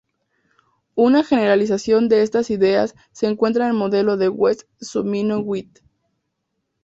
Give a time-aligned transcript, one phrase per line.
[0.95, 5.83] Una generalización de estas ideas se encuentra en el modelo de Wess-Zumino-Witten.